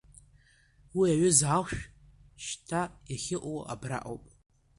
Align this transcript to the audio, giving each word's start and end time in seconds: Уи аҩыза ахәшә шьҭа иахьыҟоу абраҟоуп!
Уи 0.97 1.07
аҩыза 1.13 1.47
ахәшә 1.57 1.85
шьҭа 2.43 2.81
иахьыҟоу 3.11 3.59
абраҟоуп! 3.73 4.23